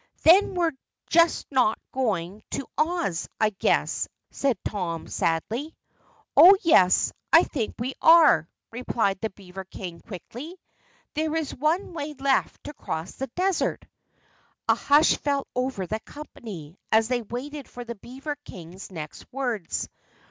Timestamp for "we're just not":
0.55-1.77